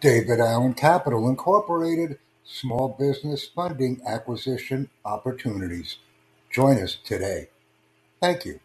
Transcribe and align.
David 0.00 0.40
Allen 0.40 0.74
Capital 0.74 1.28
Incorporated 1.28 2.18
Small 2.44 2.96
Business 2.98 3.46
Funding 3.48 4.00
Acquisition 4.06 4.90
Opportunities. 5.04 5.98
Join 6.52 6.78
us 6.82 6.98
today. 7.04 7.48
Thank 8.20 8.46
you. 8.46 8.60